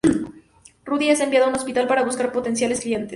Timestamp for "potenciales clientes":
2.31-3.09